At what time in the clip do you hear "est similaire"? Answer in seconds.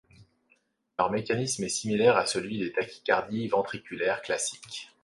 1.63-2.17